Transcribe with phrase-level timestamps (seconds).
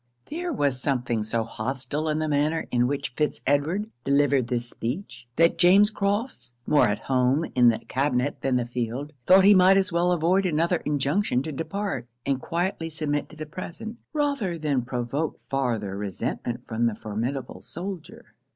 [0.31, 5.27] There was something so hostile in the manner in which Fitz Edward delivered this speech,
[5.35, 9.77] that James Crofts, more at home in the cabinet than the field, thought he might
[9.77, 14.81] as well avoid another injunction to depart; and quietly submit to the present, rather than
[14.81, 18.33] provoke farther resentment from the formidable soldier.